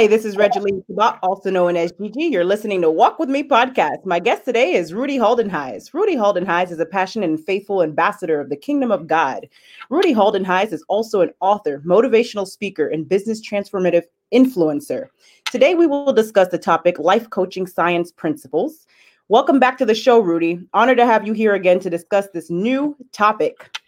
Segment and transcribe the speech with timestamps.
[0.00, 2.24] Hi, this is Regeline Sabat, also known as Gigi.
[2.24, 4.06] You're listening to Walk With Me podcast.
[4.06, 5.92] My guest today is Rudy Geldenhuys.
[5.92, 9.46] Rudy Geldenhuys is a passionate and faithful ambassador of the kingdom of God.
[9.90, 15.08] Rudy Geldenhuys is also an author, motivational speaker, and business transformative influencer.
[15.50, 18.86] Today, we will discuss the topic life coaching science principles.
[19.28, 20.66] Welcome back to the show, Rudy.
[20.72, 23.78] Honored to have you here again to discuss this new topic.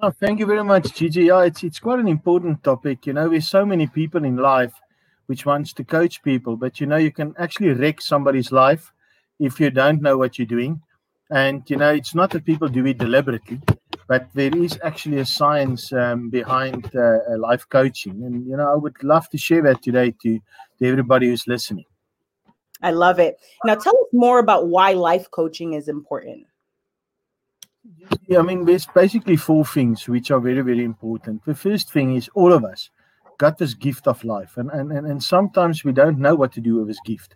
[0.00, 1.24] Oh, thank you very much, Gigi.
[1.24, 3.06] Yeah, it's it's quite an important topic.
[3.06, 4.72] You know, there's so many people in life
[5.26, 8.92] which wants to coach people, but you know, you can actually wreck somebody's life
[9.38, 10.82] if you don't know what you're doing.
[11.30, 13.60] And you know, it's not that people do it deliberately,
[14.06, 18.22] but there is actually a science um, behind uh, life coaching.
[18.24, 20.38] And you know, I would love to share that today to
[20.78, 21.86] to everybody who's listening.
[22.82, 23.38] I love it.
[23.64, 26.46] Now, tell us more about why life coaching is important.
[28.28, 31.44] Yeah, I mean, there's basically four things which are very, very important.
[31.44, 32.90] The first thing is all of us
[33.38, 36.60] got this gift of life, and and and, and sometimes we don't know what to
[36.60, 37.34] do with this gift.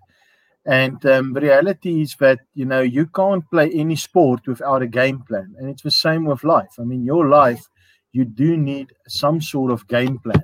[0.67, 4.87] And um, the reality is that you know you can't play any sport without a
[4.87, 6.73] game plan, and it's the same with life.
[6.79, 7.67] I mean, your life,
[8.13, 10.43] you do need some sort of game plan.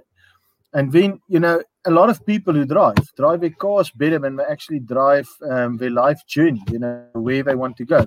[0.73, 4.37] And then you know a lot of people who drive drive their cars better than
[4.37, 6.63] they actually drive um, their life journey.
[6.71, 8.07] You know where they want to go.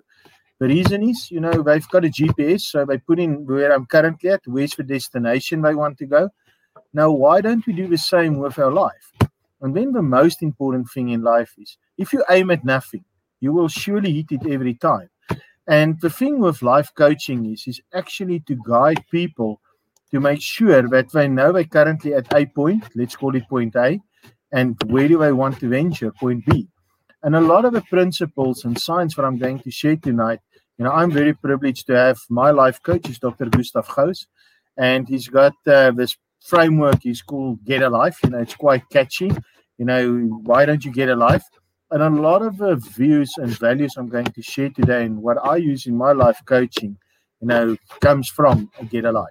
[0.60, 3.86] The reason is, you know, they've got a GPS, so they put in where I'm
[3.86, 6.30] currently at, where's the destination they want to go.
[6.94, 9.14] Now, why don't we do the same with our life?
[9.62, 13.04] And then the most important thing in life is if you aim at nothing,
[13.40, 15.10] you will surely hit it every time.
[15.68, 19.62] And the thing with life coaching is, is actually to guide people
[20.12, 23.76] to make sure that they know they're currently at a point, let's call it point
[23.76, 24.00] A,
[24.52, 26.68] and where do they want to venture, point B.
[27.22, 30.40] And a lot of the principles and science that I'm going to share tonight,
[30.78, 33.46] you know, I'm very privileged to have my life coach is Dr.
[33.46, 34.26] Gustav Gous,
[34.78, 38.20] and he's got uh, this framework is called Get a Life.
[38.24, 39.32] You know, it's quite catchy.
[39.78, 41.44] You know, why don't you get a life?
[41.92, 45.38] And a lot of the views and values I'm going to share today and what
[45.44, 46.98] I use in my life coaching,
[47.42, 49.30] you know, comes from Get a Life.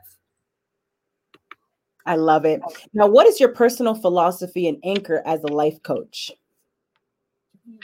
[2.06, 2.62] I love it.
[2.94, 6.32] Now, what is your personal philosophy and anchor as a life coach?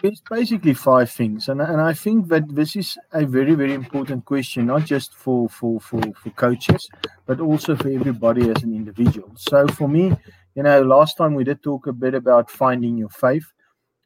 [0.02, 4.24] It's basically five things, and and I think that this is a very very important
[4.24, 6.88] question, not just for for for for coaches,
[7.26, 9.32] but also for everybody as an individual.
[9.36, 10.12] So for me,
[10.54, 13.46] you know, last time we did talk a bit about finding your faith,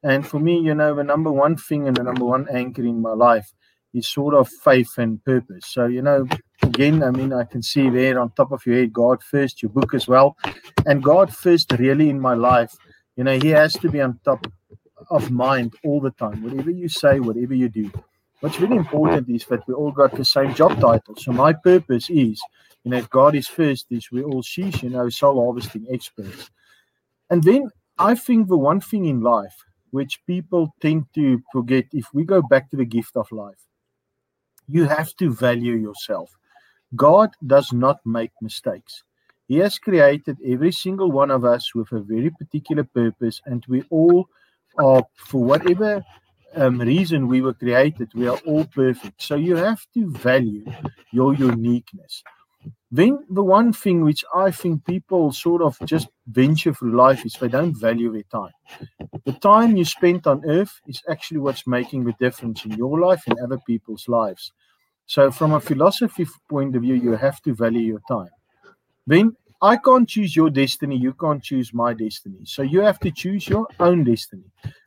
[0.03, 3.03] and for me, you know, the number one thing and the number one anchor in
[3.03, 3.53] my life
[3.93, 5.67] is sort of faith and purpose.
[5.67, 6.27] So you know,
[6.63, 9.71] again, I mean, I can see there on top of your head, God first, your
[9.71, 10.37] book as well,
[10.87, 12.75] and God first really in my life.
[13.17, 14.47] You know, He has to be on top
[15.11, 16.43] of mind all the time.
[16.43, 17.91] Whatever you say, whatever you do.
[18.41, 21.17] What's really important is that we all got the same job title.
[21.17, 22.41] So my purpose is,
[22.85, 26.51] you know, God is first, is we all sheesh, you know, soul harvesting experts.
[27.31, 29.57] And then I think the one thing in life
[29.91, 33.59] which people tend to forget, if we go back to the gift of life,
[34.69, 36.31] you have to value yourself.
[36.95, 39.03] God does not make mistakes.
[39.49, 43.83] He has created every single one of us with a very particular purpose, and we
[43.91, 44.29] all
[44.79, 46.05] are, for whatever
[46.55, 49.23] um, reason we were created, we are all perfect.
[49.23, 50.65] So you have to value
[51.13, 52.23] your uniqueness.
[52.91, 57.35] Then the one thing which I think people sort of just venture through life is
[57.35, 58.53] they don't value their time.
[59.27, 63.23] The time you spent on earth is actually what's making the difference in your life
[63.27, 64.53] and other people's lives.
[65.07, 68.31] So from a philosophy point of view, you have to value your time.
[69.07, 70.97] Then I can't choose your destiny.
[70.97, 72.39] You can't choose my destiny.
[72.45, 74.45] So you have to choose your own destiny.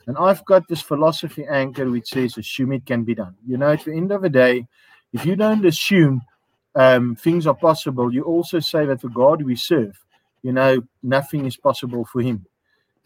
[0.08, 3.36] And I've got this philosophy anchor which says, assume it can be done.
[3.46, 4.66] You know, at the end of the day,
[5.14, 6.22] if you don't assume
[6.76, 9.98] um, things are possible, you also say that the God we serve,
[10.42, 12.46] you know, nothing is possible for him.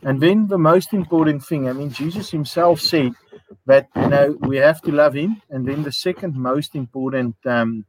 [0.03, 3.13] And then the most important thing, I mean, Jesus himself said
[3.65, 5.41] that, you know, we have to love him.
[5.49, 7.85] And then the second most important um,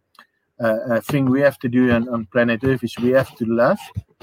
[0.59, 3.45] uh, uh, thing we have to do on, on planet Earth is we have to
[3.45, 3.79] love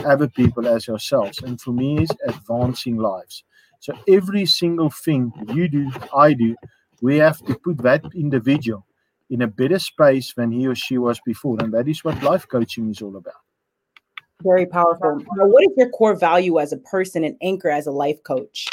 [0.05, 1.41] other people as ourselves.
[1.43, 3.43] And for me, is advancing lives.
[3.79, 6.55] So every single thing you do, I do,
[7.01, 8.85] we have to put that individual
[9.29, 11.57] in a better space than he or she was before.
[11.59, 13.33] And that is what life coaching is all about.
[14.41, 15.19] Very powerful.
[15.35, 18.67] Now, what is your core value as a person and anchor as a life coach?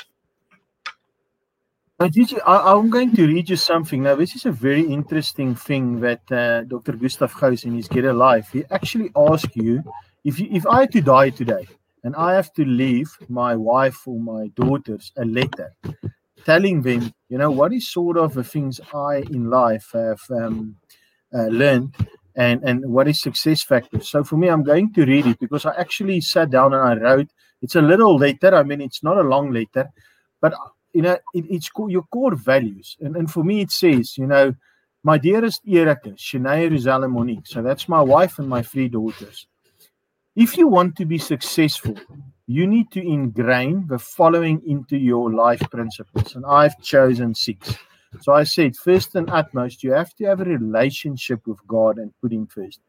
[2.08, 4.05] Gigi, I, am going to read you something.
[4.05, 6.93] Now, this is a very interesting thing that uh, Dr.
[6.93, 9.85] Gustav Gous in his Get a Life, he actually asks you
[10.25, 11.69] if, you, if I had to die today
[12.02, 15.75] and I have to leave my wife or my daughters a letter
[16.47, 20.76] telling them, you know, what is sort of the things I in life have um,
[21.35, 21.94] uh, learned
[22.35, 24.08] and, and what is success factors.
[24.08, 26.94] So for me, I'm going to read it because I actually sat down and I
[26.94, 27.29] wrote
[27.61, 28.55] It's a little letter.
[28.55, 29.91] I mean, it's not a long letter,
[30.41, 30.55] but
[30.93, 32.97] you know, it, it's your core values.
[33.01, 34.55] And, and for me, it says, you know,
[35.03, 37.47] my dearest Erika, Shania, Rizal, and Monique.
[37.47, 39.47] So that's my wife and my three daughters.
[40.37, 41.97] If you want to be successful,
[42.47, 46.35] you need to ingrain the following into your life principles.
[46.35, 47.77] And I've chosen six.
[48.21, 52.13] So I said, first and utmost, you have to have a relationship with God and
[52.21, 52.81] put Him first.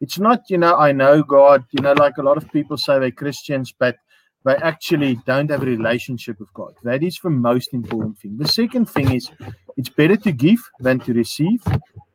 [0.00, 2.98] It's not, you know, I know God, you know, like a lot of people say
[2.98, 3.96] they're Christians, but
[4.46, 6.74] they actually don't have a relationship with God.
[6.84, 8.38] That is the most important thing.
[8.38, 9.28] The second thing is
[9.76, 11.64] it's better to give than to receive.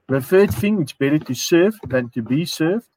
[0.08, 2.88] The third thing, it's better to serve than to be served.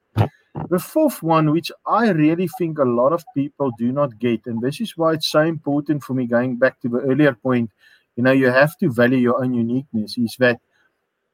[0.69, 4.61] The fourth one, which I really think a lot of people do not get, and
[4.61, 7.71] this is why it's so important for me, going back to the earlier point,
[8.15, 10.61] you know, you have to value your own uniqueness, is that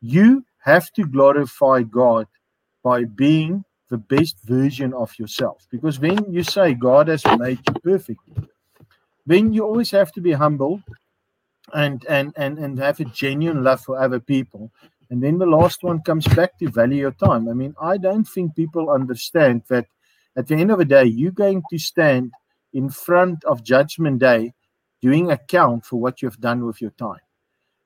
[0.01, 2.25] you have to glorify God
[2.83, 5.67] by being the best version of yourself.
[5.69, 8.21] Because when you say God has made you perfect,
[9.25, 10.81] then you always have to be humble
[11.73, 14.71] and and and and have a genuine love for other people.
[15.09, 17.49] And then the last one comes back to value your time.
[17.49, 19.88] I mean, I don't think people understand that
[20.38, 22.31] at the end of the day, you're going to stand
[22.71, 24.53] in front of Judgment Day
[25.01, 27.19] doing account for what you've done with your time.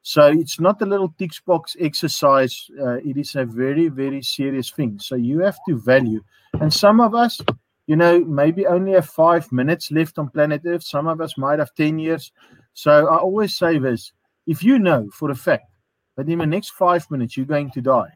[0.07, 2.69] So it's not a little tick box exercise.
[2.79, 4.99] Uh, it is a very, very serious thing.
[4.99, 6.23] So you have to value.
[6.61, 7.41] And some of us,
[7.87, 10.83] you know, maybe only have five minutes left on planet Earth.
[10.83, 12.31] Some of us might have 10 years.
[12.75, 14.11] So I always say this
[14.45, 15.71] if you know for a fact
[16.17, 18.13] that in the next five minutes you're going to die,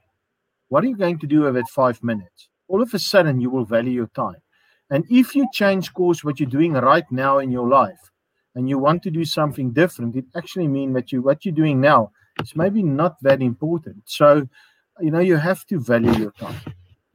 [0.68, 2.50] what are you going to do with that five minutes?
[2.68, 4.44] All of a sudden, you will value your time.
[4.92, 8.12] And if you change course, what you're doing right now in your life,
[8.60, 11.80] and you want to do something different, it actually means that you what you're doing
[11.80, 12.12] now
[12.42, 14.02] is maybe not that important.
[14.04, 14.50] So,
[15.00, 16.60] you know, you have to value your time.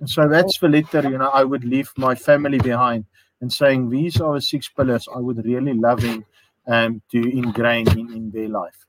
[0.01, 3.05] And so that's the letter, you know, I would leave my family behind
[3.43, 6.25] and saying these are the six pillars I would really loving
[6.67, 8.87] um, to ingrain in, in their life.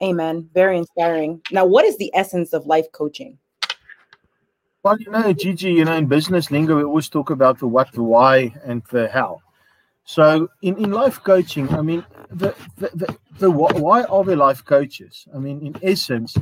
[0.00, 0.48] Amen.
[0.54, 1.42] Very inspiring.
[1.50, 3.36] Now, what is the essence of life coaching?
[4.84, 7.90] Well, you know, Gigi, you know, in business lingo, we always talk about the what,
[7.90, 9.40] the why, and the how.
[10.04, 14.64] So in, in life coaching, I mean, the, the, the, the why are there life
[14.64, 15.26] coaches?
[15.34, 16.36] I mean, in essence,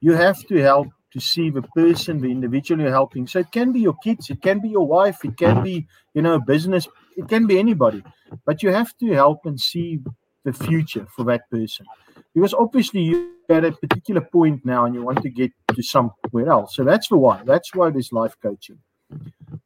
[0.00, 3.26] you have to help to see the person, the individual you're helping.
[3.26, 6.22] So it can be your kids, it can be your wife, it can be, you
[6.22, 8.02] know, business, it can be anybody.
[8.44, 10.00] But you have to help and see
[10.44, 11.86] the future for that person.
[12.34, 16.48] Because obviously you're at a particular point now and you want to get to somewhere
[16.48, 16.74] else.
[16.74, 17.42] So that's the why.
[17.44, 18.78] That's why there's life coaching.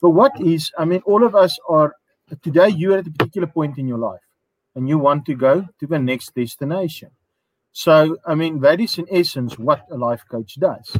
[0.03, 1.95] But what is, I mean, all of us are
[2.43, 4.21] today you're at a particular point in your life
[4.75, 7.11] and you want to go to the next destination.
[7.73, 10.97] So, I mean, that is in essence what a life coach does.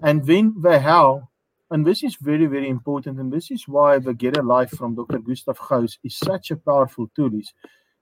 [0.00, 1.28] And then the how,
[1.70, 4.94] and this is very, very important, and this is why the Get a Life from
[4.94, 5.18] Dr.
[5.18, 7.32] Gustav Gous is such a powerful tool.
[7.38, 7.52] Is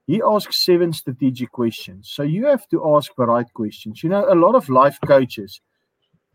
[0.07, 2.09] he asks seven strategic questions.
[2.11, 4.03] So you have to ask the right questions.
[4.03, 5.61] You know, a lot of life coaches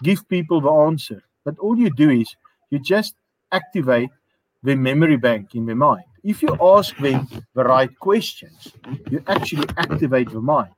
[0.03, 2.37] give people the answer, but all you do is
[2.71, 3.15] you just
[3.51, 4.11] activate
[4.63, 8.73] the memory bank in the mind if you ask them the right questions,
[9.11, 10.73] you actually activate the mind.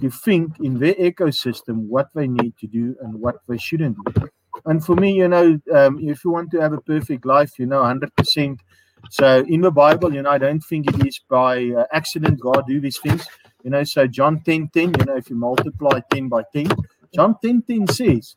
[0.00, 4.28] You think in their ecosystem what they need to do and what they shouldn't do.
[4.64, 7.66] And for me, you know, um, if you want to have a perfect life, you
[7.66, 8.58] know, 100%.
[9.10, 12.64] So in the Bible, you know, I don't think it is by uh, accident God
[12.66, 13.26] do these things.
[13.62, 16.68] You know, so John 10 10, you know, if you multiply 10 by 10,
[17.14, 18.36] John 10 10 says,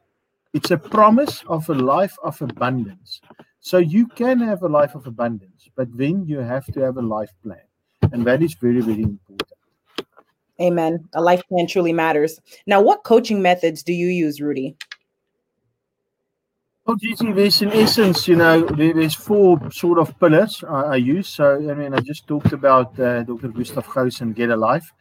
[0.53, 3.21] it's a promise of a life of abundance.
[3.59, 7.01] So you can have a life of abundance, but then you have to have a
[7.01, 7.61] life plan.
[8.11, 9.49] And that is very, very important.
[10.59, 11.07] Amen.
[11.13, 12.39] A life plan truly matters.
[12.67, 14.75] Now, what coaching methods do you use, Rudy?
[16.85, 21.29] Well, Gigi, there's in essence, you know, there's four sort of pillars I, I use.
[21.29, 23.49] So, I mean, I just talked about uh, Dr.
[23.49, 24.91] Gustav Gous and Get a Life.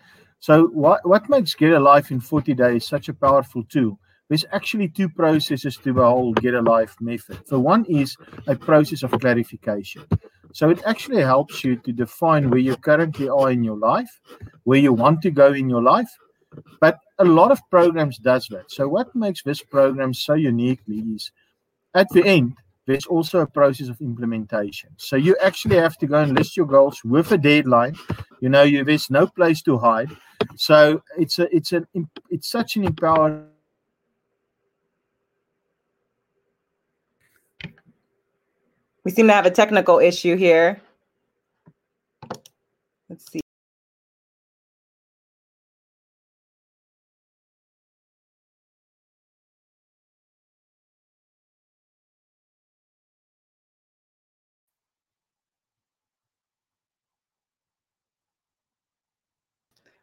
[0.40, 3.99] So, what, what makes Get a Life in 40 days such a powerful tool?
[4.30, 7.37] There's actually two processes to the whole get a life method.
[7.46, 10.04] So one is a process of clarification.
[10.52, 14.20] So it actually helps you to define where you currently are in your life,
[14.62, 16.08] where you want to go in your life.
[16.80, 18.70] But a lot of programs does that.
[18.70, 21.32] So what makes this program so uniquely is
[21.94, 22.54] at the end,
[22.87, 24.90] there's also a process of implementation.
[24.96, 27.96] So you actually have to go and list your goals with a deadline.
[28.40, 30.10] You know, you, there's no place to hide.
[30.56, 31.87] So it's a it's an
[32.30, 33.50] it's such an empowering
[39.04, 40.80] We seem to have a technical issue here.
[43.09, 43.40] Let's see.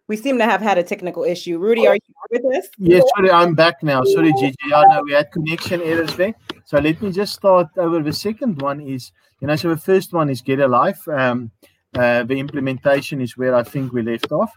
[0.08, 1.60] We seem to have had a technical issue.
[1.60, 2.02] Rudy, are you
[2.32, 2.70] with us?
[2.78, 4.04] Yes, sorry, I'm back now.
[4.04, 4.56] Sorry, Gigi.
[4.74, 6.34] I know we had connection errors there.
[6.68, 8.04] So let me just start over.
[8.04, 11.08] The second one is, you know, so the first one is Get a Life.
[11.08, 11.50] Um,
[11.96, 14.52] uh, the implementation is where I think we left off.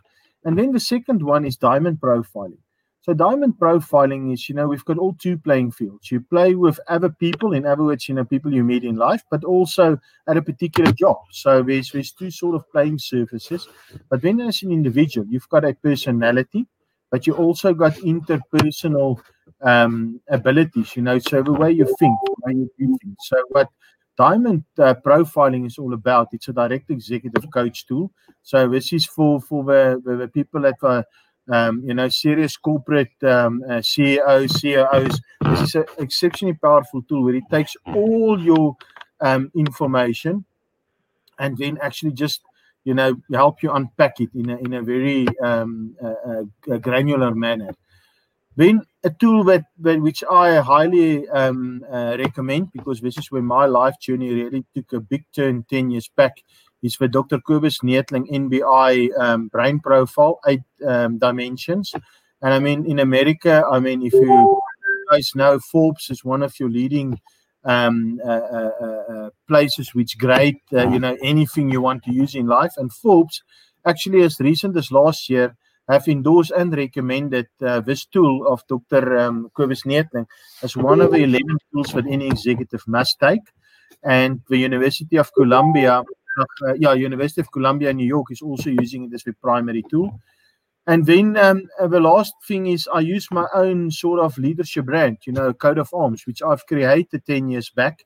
[0.44, 2.58] And then the second one is diamond profiling.
[3.02, 6.10] So diamond profiling is, you know, we've got all two playing fields.
[6.10, 9.22] You play with other people, in other words, you know, people you meet in life,
[9.30, 11.18] but also at a particular job.
[11.30, 13.68] So there's there's two sort of playing surfaces.
[14.08, 16.66] But then as an individual, you've got a personality,
[17.12, 19.20] but you also got interpersonal
[19.62, 23.16] um, abilities, you know, so the way you think, the way you do things.
[23.20, 23.68] So what
[24.16, 28.12] diamond uh, profiling is all about, it's a direct executive coach tool.
[28.42, 31.04] So this is for for the, the, the people that are
[31.50, 35.20] um, you know, serious corporate um, uh, CEOs, CEOs.
[35.40, 38.76] This is an exceptionally powerful tool where it takes all your
[39.20, 40.44] um, information
[41.38, 42.42] and then actually just,
[42.84, 47.34] you know, help you unpack it in a, in a very um, uh, uh, granular
[47.34, 47.74] manner.
[48.56, 53.42] Then a tool that, that which I highly um, uh, recommend because this is where
[53.42, 56.42] my life journey really took a big turn 10 years back
[56.82, 57.38] is for Dr.
[57.38, 61.92] Kobus Neethling NBI um, brain profile, eight um, dimensions.
[62.42, 64.60] And I mean, in America, I mean, if you
[65.10, 67.20] guys know, Forbes is one of your leading
[67.64, 72.12] um, uh, uh, uh, uh places which grade, uh, you know, anything you want to
[72.12, 72.72] use in life.
[72.78, 73.42] And Forbes,
[73.84, 75.54] actually, as recent as last year,
[75.90, 79.18] have endorsed and recommended uh, this tool of Dr.
[79.18, 80.26] Um, Kobus Neethling
[80.62, 83.42] as one of the 11 tools that any executive must take.
[84.02, 86.02] And the University of Columbia
[86.38, 90.20] uh, yeah, University of Columbia New York is also using it as a primary tool.
[90.86, 95.18] And then um, the last thing is I use my own sort of leadership brand,
[95.26, 98.04] you know, code of arms, which I've created 10 years back.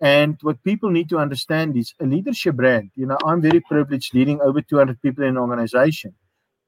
[0.00, 2.90] And what people need to understand is a leadership brand.
[2.94, 6.14] You know, I'm very privileged leading over 200 people in an organization.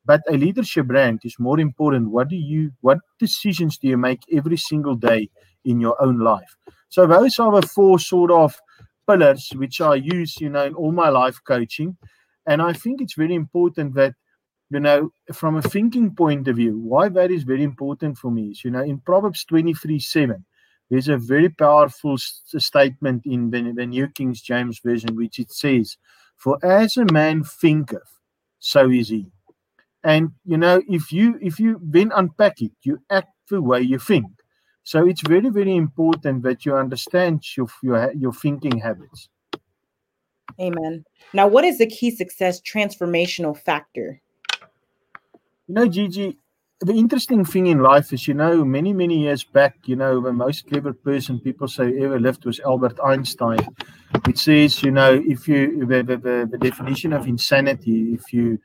[0.05, 2.11] But a leadership brand is more important.
[2.11, 5.31] What do you, what decisions do you make every single day
[5.65, 6.57] in your own life?
[6.91, 8.55] So those are the four sort of
[9.09, 11.97] pillars which I use, you know, in all my life coaching.
[12.47, 14.15] And I think it's very important that,
[14.71, 18.51] you know, from a thinking point of view, why that is very important for me
[18.51, 20.45] is, you know, in Proverbs 23 7,
[20.91, 25.97] there's a very powerful statement in the, the New King James Version, which it says,
[26.37, 28.21] For as a man thinketh,
[28.59, 29.34] so is he.
[30.05, 33.99] And you know, if you if you then unpack it, you act the way you
[33.99, 34.27] think.
[34.85, 39.31] So it's very, very important that you understand your, your, your thinking habits.
[40.61, 41.05] Amen.
[41.33, 44.21] Now, what is the key success transformational factor?
[45.67, 46.39] You know, Gigi,
[46.81, 50.35] the interesting thing in life is, you know, many, many years back, you know, the
[50.35, 53.67] most clever person people say ever lived was Albert Einstein,
[54.27, 58.61] which says, you know, if you, the, the, the definition of insanity, if you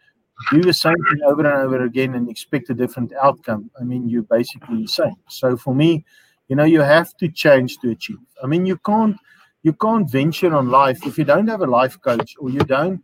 [0.52, 4.08] do the same thing over and over again and expect a different outcome, I mean,
[4.08, 5.16] you're basically insane.
[5.28, 6.06] So for me,
[6.48, 8.18] you know, you have to change to achieve.
[8.44, 9.18] I mean, you can't
[9.62, 13.04] you can't venture on life if you don't have a life coach or you don't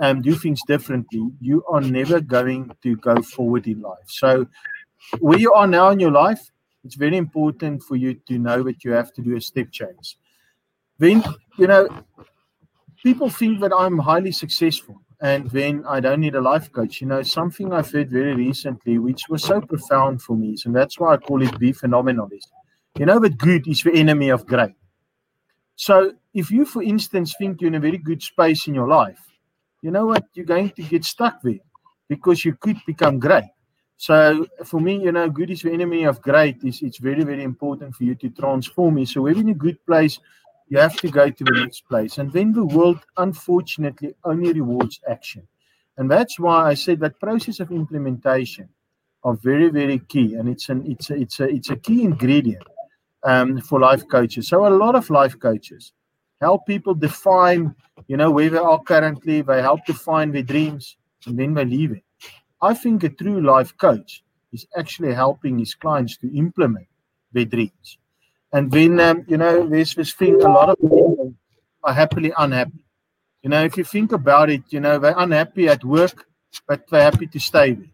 [0.00, 1.30] um, do things differently.
[1.40, 4.08] You are never going to go forward in life.
[4.08, 4.46] So
[5.20, 6.50] where you are now in your life,
[6.84, 10.18] it's very important for you to know that you have to do a step change.
[10.98, 11.22] Then,
[11.56, 11.88] you know,
[13.02, 17.00] people think that I'm highly successful and then I don't need a life coach.
[17.00, 20.98] You know, something I've heard very recently, which was so profound for me, and that's
[20.98, 22.48] why I call it be phenomenalist.
[22.98, 24.74] You know that good is the enemy of great.
[25.76, 29.20] So if you, for instance, think you're in a very good space in your life,
[29.80, 30.24] you know what?
[30.34, 31.60] You're going to get stuck there
[32.08, 33.44] because you could become great.
[33.96, 36.64] So for me, you know, good is the enemy of great.
[36.64, 39.08] Is it's very, very important for you to transform it.
[39.08, 40.18] So we're in a good place
[40.72, 42.16] you have to go to the next place.
[42.16, 45.46] And then the world, unfortunately, only rewards action.
[45.98, 48.70] And that's why I said that process of implementation
[49.22, 50.32] are very, very key.
[50.36, 52.66] And it's an it's a it's a it's a key ingredient
[53.22, 54.48] um, for life coaches.
[54.48, 55.92] So a lot of life coaches
[56.40, 57.74] help people define,
[58.08, 61.92] you know, where they are currently, they help define their dreams, and then they leave
[61.92, 62.04] it.
[62.62, 64.24] I think a true life coach
[64.54, 66.88] is actually helping his clients to implement
[67.30, 67.98] their dreams.
[68.52, 71.34] And then, um, you know, there's this thing a lot of people
[71.82, 72.84] are happily unhappy.
[73.42, 76.26] You know, if you think about it, you know, they're unhappy at work,
[76.68, 77.86] but they're happy to stay there.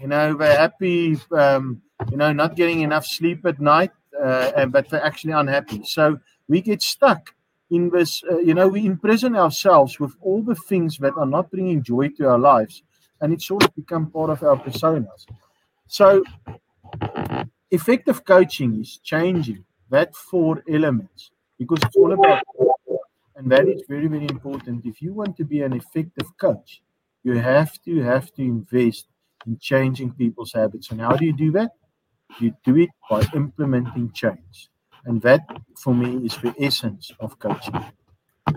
[0.00, 3.90] You know, they're happy, um, you know, not getting enough sleep at night,
[4.22, 5.82] uh, but they're actually unhappy.
[5.84, 6.18] So
[6.48, 7.34] we get stuck
[7.70, 11.50] in this, uh, you know, we imprison ourselves with all the things that are not
[11.50, 12.82] bringing joy to our lives.
[13.20, 15.26] And it sort of become part of our personas.
[15.86, 16.24] So
[17.70, 19.64] effective coaching is changing
[19.96, 22.42] that four elements because it's all about
[23.36, 26.82] and that is very very important if you want to be an effective coach
[27.24, 29.06] you have to have to invest
[29.46, 30.90] in changing people's habits.
[30.90, 31.72] And how do you do that?
[32.38, 34.68] You do it by implementing change.
[35.06, 35.42] And that,
[35.82, 37.74] for me, is the essence of coaching.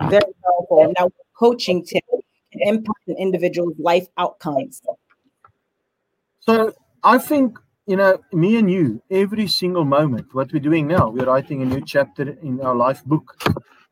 [0.09, 0.93] Very powerful.
[0.97, 2.03] Now, coaching tip
[2.51, 4.81] can impact an individual's life outcomes.
[6.39, 11.09] So I think, you know, me and you, every single moment, what we're doing now,
[11.09, 13.41] we're writing a new chapter in our life book.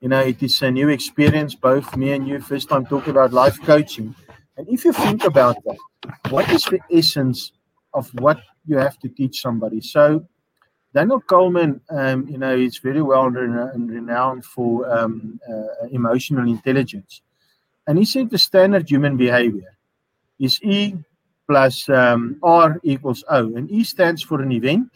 [0.01, 3.31] You know, it is a new experience, both me and you, first time talking about
[3.31, 4.13] life coaching.
[4.57, 5.77] And if you think about that,
[6.29, 7.53] what is the essence
[7.93, 9.79] of what you have to teach somebody?
[9.79, 10.27] So,
[10.93, 17.21] Daniel Goleman, um, you know, is very well and renowned for um, uh, emotional intelligence.
[17.87, 19.77] And he said the standard human behavior
[20.37, 20.95] is E
[21.47, 23.55] plus um, R equals O.
[23.55, 24.89] And E stands for an event,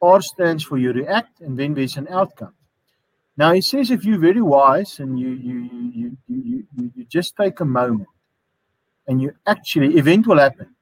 [0.00, 2.54] R stands for you react, and then there's an outcome.
[3.36, 5.58] Now he says if you're very wise and you you
[5.94, 8.08] you you you, you just take a moment
[9.06, 10.74] and you actually event will happen,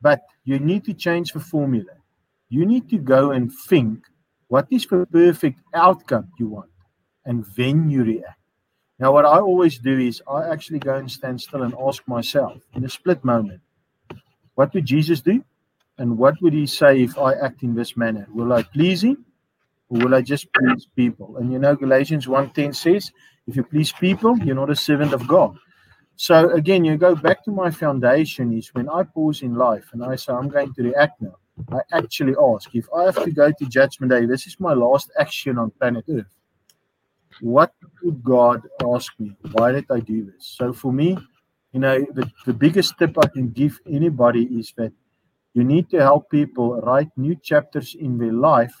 [0.00, 1.92] but you need to change the formula.
[2.48, 4.06] You need to go and think
[4.48, 6.70] what is the perfect outcome you want,
[7.24, 8.38] and then you react.
[8.98, 12.62] Now, what I always do is I actually go and stand still and ask myself
[12.74, 13.60] in a split moment,
[14.54, 15.44] what would Jesus do?
[15.98, 18.26] And what would he say if I act in this manner?
[18.32, 19.24] Will I please him
[19.88, 21.36] or will I just please people?
[21.36, 23.12] And you know, Galatians 1.10 says,
[23.46, 25.56] if you please people, you're not a servant of God.
[26.16, 30.04] So again, you go back to my foundation is when I pause in life and
[30.04, 31.36] I say, I'm going to react now.
[31.70, 35.10] I actually ask, if I have to go to Judgment Day, this is my last
[35.18, 36.26] action on planet Earth.
[37.40, 39.36] What would God ask me?
[39.52, 40.46] Why did I do this?
[40.58, 41.18] So for me,
[41.74, 44.92] you know, the, the biggest tip I can give anybody is that
[45.54, 48.72] you need to help people write new chapters in their life,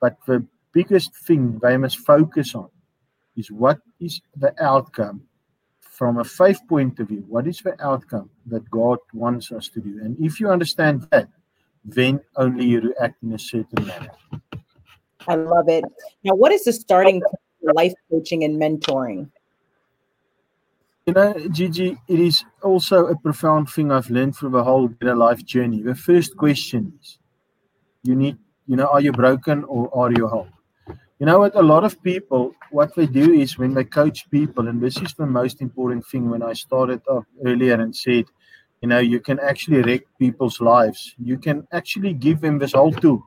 [0.00, 2.68] but the biggest thing they must focus on
[3.36, 5.22] is what is the outcome
[5.80, 7.24] from a faith point of view.
[7.28, 9.98] What is the outcome that God wants us to do?
[10.00, 11.28] And if you understand that,
[11.84, 14.10] then only you react in a certain manner.
[15.26, 15.84] I love it.
[16.22, 19.28] Now, what is the starting point for life coaching and mentoring?
[21.08, 25.16] You know, Gigi, it is also a profound thing I've learned through the whole better
[25.16, 25.80] life journey.
[25.80, 27.18] The first question is
[28.02, 30.50] you need, you know, are you broken or are you whole?
[31.18, 31.56] You know what?
[31.56, 35.14] A lot of people, what they do is when they coach people, and this is
[35.14, 38.26] the most important thing when I started off earlier and said,
[38.82, 41.14] you know, you can actually wreck people's lives.
[41.16, 43.26] You can actually give them this whole tool,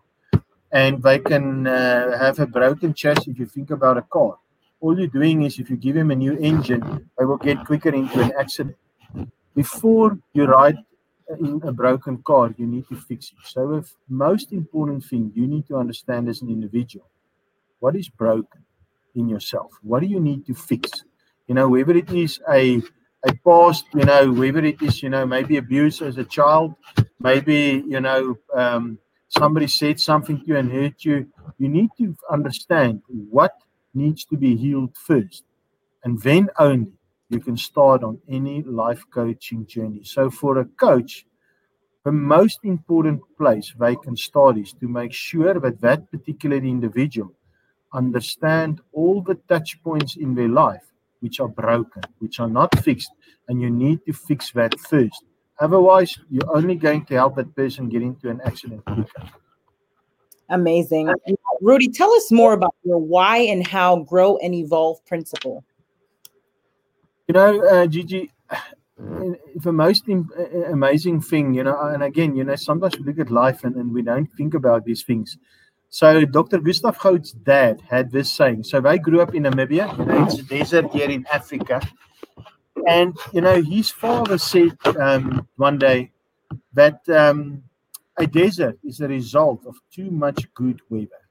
[0.72, 4.38] and they can uh, have a broken chassis if you think about a car
[4.82, 7.90] all you're doing is if you give him a new engine, they will get quicker
[7.90, 8.76] into an accident.
[9.56, 10.78] Before you ride
[11.40, 13.38] in a broken car, you need to fix it.
[13.46, 17.08] So, the most important thing you need to understand as an individual
[17.80, 18.64] what is broken
[19.16, 19.72] in yourself?
[19.82, 20.90] What do you need to fix?
[21.48, 22.82] You know, whether it is a
[23.24, 26.74] a past, you know, whether it is, you know, maybe abuse as a child,
[27.20, 31.28] maybe, you know, um, somebody said something to you and hurt you.
[31.60, 33.54] You need to understand what
[33.94, 35.44] needs to be healed first.
[36.04, 36.94] And then only
[37.30, 40.04] you can start on any life coaching journey.
[40.04, 41.26] So, for a coach,
[42.04, 47.34] the most important place they can start is to make sure that that particular individual
[47.94, 53.12] understand all the touch points in their life which are broken, which are not fixed,
[53.48, 55.24] and you need to fix that first.
[55.60, 59.24] Otherwise, you're only going to help that person get into an accident quicker.
[60.52, 61.10] Amazing.
[61.62, 65.64] Rudy, tell us more about your why and how grow and evolve principle.
[67.28, 68.30] You know, uh, Gigi,
[69.56, 73.64] the most amazing thing, you know, and again, you know, sometimes we look at life
[73.64, 75.38] and, and we don't think about these things.
[75.90, 76.60] So Dr.
[76.60, 78.64] Gustav Gous's dad had this saying.
[78.64, 81.82] So they grew up in Namibia, you know, it's a desert here in Africa.
[82.88, 86.12] And, you know, his father said um, one day
[86.74, 87.64] that um,
[88.22, 91.22] a desert is a result of too much good weather.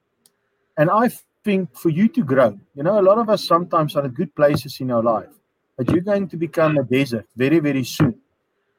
[0.77, 1.09] And I
[1.43, 4.35] think for you to grow, you know, a lot of us sometimes are at good
[4.35, 5.33] places in our life,
[5.77, 8.19] but you're going to become a desert very, very soon.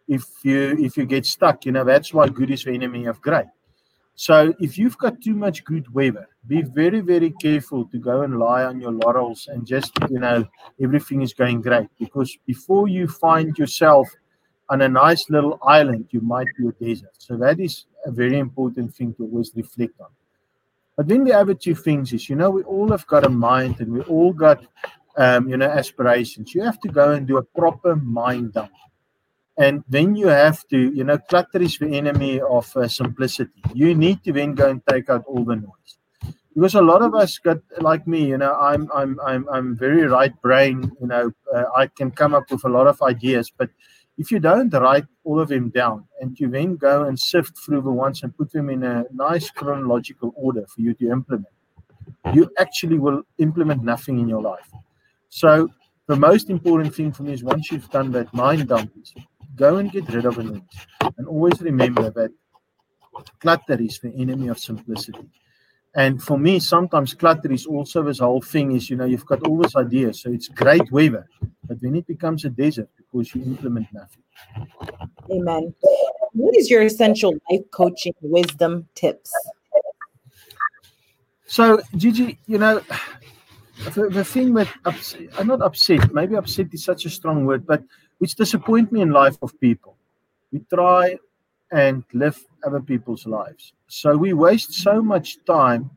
[0.08, 3.20] If you if you get stuck, you know, that's why good is the enemy of
[3.20, 3.46] great.
[4.14, 8.38] So if you've got too much good weather, be very, very careful to go and
[8.38, 10.44] lie on your laurels and just, you know,
[10.82, 11.88] everything is going great.
[11.98, 14.08] Because before you find yourself
[14.68, 17.14] on a nice little island, you might be a desert.
[17.18, 20.08] So that is a very important thing to always reflect on.
[20.96, 23.80] But then the other two things is, you know, we all have got a mind
[23.80, 24.64] and we all got,
[25.16, 26.54] um, you know, aspirations.
[26.54, 28.72] You have to go and do a proper mind dump.
[29.58, 33.62] And then you have to, you know, clutter is the enemy of uh, simplicity.
[33.74, 35.98] You need to then go and take out all the noise.
[36.54, 40.06] Because a lot of us got like me, you know, I'm I'm I'm I'm very
[40.06, 43.70] right brain, you know, uh, I can come up with a lot of ideas, but
[44.22, 47.82] if you don't write all of them down and you then go and sift through
[47.82, 51.54] the ones and put them in a nice chronological order for you to implement,
[52.32, 54.70] you actually will implement nothing in your life.
[55.28, 55.68] So
[56.06, 59.12] the most important thing for me is once you've done that mind dump, is
[59.56, 60.62] go and get rid of it.
[61.16, 62.30] And always remember that
[63.40, 65.28] clutter is the enemy of simplicity.
[65.96, 69.44] And for me, sometimes clutter is also this whole thing is, you know, you've got
[69.48, 70.22] all these ideas.
[70.22, 71.26] So it's great weather,
[71.66, 74.22] but when it becomes a desert you implement nothing.
[75.30, 75.74] Amen.
[76.32, 79.32] What is your essential life coaching wisdom tips?
[81.46, 82.80] So, Gigi, you know,
[83.94, 87.66] the, the thing that ups, I'm not upset, maybe upset is such a strong word,
[87.66, 87.82] but
[88.18, 89.96] which disappoint me in life of people.
[90.50, 91.18] We try
[91.70, 93.72] and live other people's lives.
[93.88, 95.90] So we waste so much time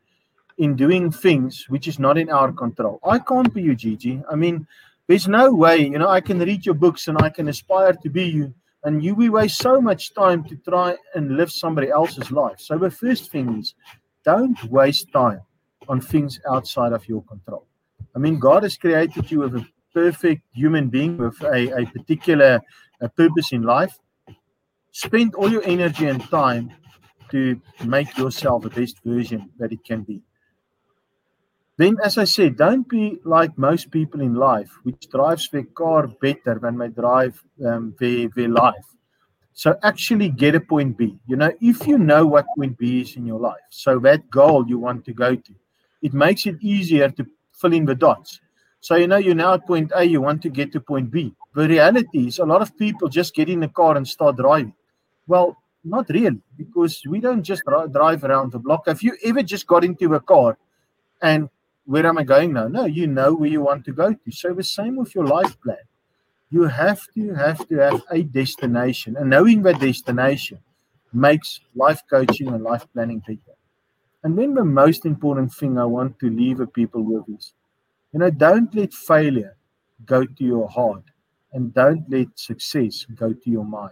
[0.58, 3.00] in doing things which is not in our control.
[3.06, 4.22] I can't be you, Gigi.
[4.30, 4.68] I mean,
[5.08, 8.10] there's no way, you know, I can read your books and I can aspire to
[8.10, 8.54] be you.
[8.84, 12.60] And you we waste so much time to try and live somebody else's life.
[12.60, 13.74] So the first thing is
[14.24, 15.42] don't waste time
[15.88, 17.68] on things outside of your control.
[18.16, 22.62] I mean, God has created you with a perfect human being with a, a particular
[23.02, 23.98] a purpose in life.
[24.92, 26.72] Spend all your energy and time
[27.30, 30.22] to make yourself the best version that it can be.
[31.78, 36.08] Then, as I said, don't be like most people in life, which drives their car
[36.08, 38.86] better than they drive um, their, their life.
[39.54, 41.18] So, actually get a point B.
[41.28, 44.66] You know, if you know what point B is in your life, so that goal
[44.68, 45.56] you want to go to,
[46.02, 48.40] it makes it easier to fill in the dots.
[48.80, 51.34] So, you know, you're now at point A, you want to get to point B.
[51.56, 54.74] The reality is, a lot of people just get in the car and start driving.
[55.28, 58.88] Well, not really, because we don't just drive around the block.
[58.88, 60.58] Have you ever just got into a car
[61.22, 61.50] and
[61.86, 62.68] where am I going now?
[62.68, 64.32] No, you know where you want to go to.
[64.32, 65.78] So the same with your life plan.
[66.50, 70.60] You have to have to have a destination, and knowing that destination
[71.14, 73.58] makes life coaching and life planning better.
[74.24, 77.54] And then the most important thing I want to leave the people with is,
[78.12, 79.56] you know, don't let failure
[80.06, 81.04] go to your heart,
[81.54, 83.92] and don't let success go to your mind.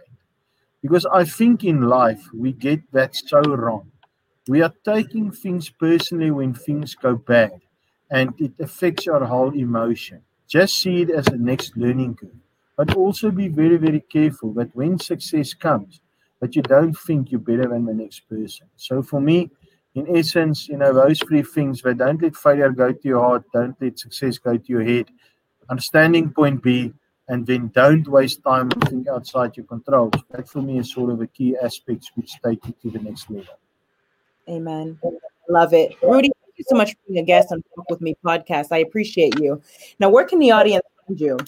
[0.82, 3.90] Because I think in life we get that so wrong.
[4.48, 7.60] We are taking things personally when things go bad
[8.14, 10.22] and it affects your whole emotion.
[10.46, 12.40] Just see it as a next learning curve.
[12.76, 16.00] But also be very, very careful that when success comes,
[16.40, 18.68] that you don't think you're better than the next person.
[18.76, 19.50] So for me,
[19.96, 23.44] in essence, you know, those three things that don't let failure go to your heart,
[23.52, 25.06] don't let success go to your head.
[25.68, 26.92] Understanding point B,
[27.28, 30.10] and then don't waste time on things outside your control.
[30.30, 33.28] That for me is sort of a key aspects which take you to the next
[33.28, 33.58] level.
[34.48, 35.00] Amen.
[35.48, 35.96] Love it.
[36.02, 38.68] Rudy, you so much for being a guest on Talk With Me podcast.
[38.70, 39.60] I appreciate you.
[39.98, 41.38] Now, where can the audience find you?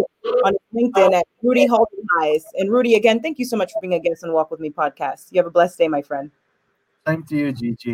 [0.44, 2.44] on LinkedIn at Rudy Holden Highs.
[2.54, 4.70] And Rudy, again, thank you so much for being a guest on Walk With Me
[4.70, 5.32] podcast.
[5.32, 6.30] You have a blessed day, my friend.
[7.06, 7.92] Same to you, Gigi.